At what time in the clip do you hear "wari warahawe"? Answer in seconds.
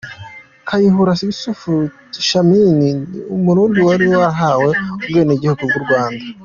3.87-4.69